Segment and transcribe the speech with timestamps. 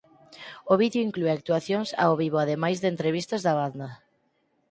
[0.71, 3.89] O vídeo inclúe actuacións ao vivo ademais de entrevistas da banda.